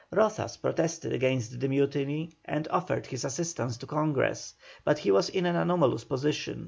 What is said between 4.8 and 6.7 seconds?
but he was in an anomalous position.